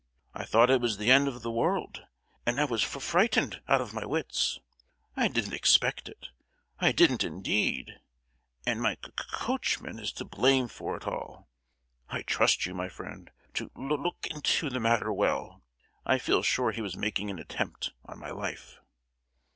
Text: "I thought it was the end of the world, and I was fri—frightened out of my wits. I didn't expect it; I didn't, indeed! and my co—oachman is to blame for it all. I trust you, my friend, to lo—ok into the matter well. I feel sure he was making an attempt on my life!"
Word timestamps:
"I 0.33 0.45
thought 0.45 0.71
it 0.71 0.81
was 0.81 0.97
the 0.97 1.11
end 1.11 1.27
of 1.27 1.43
the 1.43 1.51
world, 1.51 2.07
and 2.43 2.59
I 2.59 2.65
was 2.65 2.81
fri—frightened 2.81 3.61
out 3.67 3.81
of 3.81 3.93
my 3.93 4.03
wits. 4.03 4.59
I 5.15 5.27
didn't 5.27 5.53
expect 5.53 6.09
it; 6.09 6.29
I 6.79 6.91
didn't, 6.91 7.23
indeed! 7.23 7.99
and 8.65 8.81
my 8.81 8.95
co—oachman 8.95 9.99
is 9.99 10.11
to 10.13 10.25
blame 10.25 10.69
for 10.69 10.97
it 10.97 11.05
all. 11.05 11.49
I 12.09 12.23
trust 12.23 12.65
you, 12.65 12.73
my 12.73 12.89
friend, 12.89 13.29
to 13.53 13.69
lo—ok 13.75 14.31
into 14.33 14.71
the 14.71 14.79
matter 14.79 15.13
well. 15.13 15.61
I 16.03 16.17
feel 16.17 16.41
sure 16.41 16.71
he 16.71 16.81
was 16.81 16.97
making 16.97 17.29
an 17.29 17.37
attempt 17.37 17.93
on 18.03 18.17
my 18.17 18.31
life!" 18.31 18.79